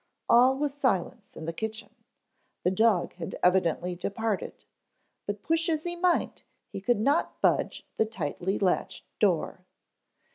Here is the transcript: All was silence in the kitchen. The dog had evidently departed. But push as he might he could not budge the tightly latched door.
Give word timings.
All 0.27 0.57
was 0.57 0.73
silence 0.73 1.37
in 1.37 1.45
the 1.45 1.53
kitchen. 1.53 1.91
The 2.63 2.71
dog 2.71 3.13
had 3.17 3.37
evidently 3.43 3.93
departed. 3.93 4.65
But 5.27 5.43
push 5.43 5.69
as 5.69 5.83
he 5.83 5.95
might 5.95 6.41
he 6.71 6.81
could 6.81 6.99
not 6.99 7.39
budge 7.39 7.85
the 7.97 8.05
tightly 8.07 8.57
latched 8.57 9.05
door. 9.19 9.63